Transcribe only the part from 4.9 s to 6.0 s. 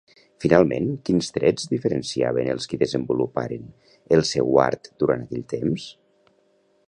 durant aquell temps?